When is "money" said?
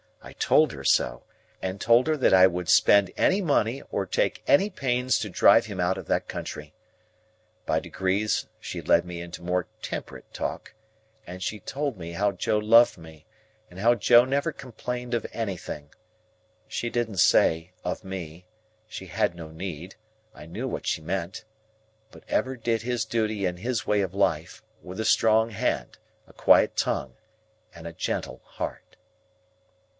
3.41-3.81